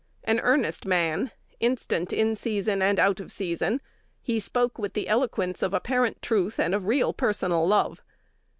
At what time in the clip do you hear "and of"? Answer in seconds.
6.59-6.87